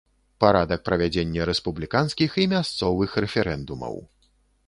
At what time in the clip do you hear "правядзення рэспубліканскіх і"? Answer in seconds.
0.87-2.47